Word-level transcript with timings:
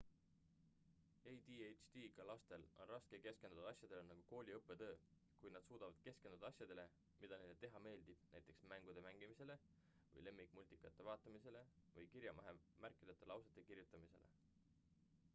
adhd-ga 1.31 2.23
lastel 2.29 2.63
on 2.83 2.87
raske 2.91 3.19
keskenduda 3.25 3.67
asjadele 3.71 4.05
nagu 4.07 4.23
kooli 4.31 4.55
õppetöö 4.59 4.95
kuid 5.43 5.55
nad 5.57 5.67
suudavad 5.67 5.99
keskenduda 6.07 6.49
asjadele 6.49 6.85
mida 7.25 7.39
neile 7.43 7.59
teha 7.65 7.83
meeldib 7.89 8.25
näiteks 8.33 8.65
mängude 8.73 9.05
mängimisele 9.09 9.59
või 10.15 10.25
lemmikmultikate 10.29 11.09
vaatamisele 11.11 11.63
või 11.99 12.11
kirjavahemärkideta 12.17 13.31
lausete 13.35 13.67
kirjutamisele 13.71 14.33